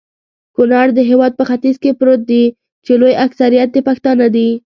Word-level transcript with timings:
کونړ 0.55 0.85
د 0.97 0.99
هيواد 1.09 1.31
په 1.37 1.43
ختیځ 1.49 1.75
کي 1.83 1.91
پروت 1.99 2.21
دي.چي 2.31 2.93
لوي 3.01 3.13
اکثريت 3.25 3.69
يي 3.75 3.81
پښتانه 3.89 4.25
دي 4.35 4.49